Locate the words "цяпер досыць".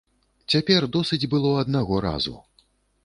0.53-1.29